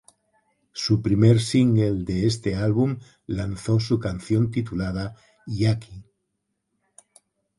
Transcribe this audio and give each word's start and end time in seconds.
Su 0.73 0.99
primer 1.03 1.39
single 1.39 2.03
de 2.03 2.25
este 2.25 2.55
álbum, 2.55 2.97
lanzó 3.27 3.79
su 3.79 3.99
canción 3.99 4.49
titulada 4.49 5.13
"Jacky". 5.45 6.03